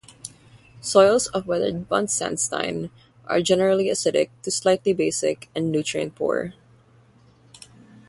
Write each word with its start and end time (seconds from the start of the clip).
Soils 0.81 1.27
of 1.27 1.45
weathered 1.45 1.87
Buntsandstein 1.87 2.89
are 3.27 3.39
generally 3.39 3.85
acidic 3.85 4.31
to 4.41 4.49
slightly 4.49 4.93
basic 4.93 5.47
and 5.53 5.71
nutrient-poor. 5.71 6.55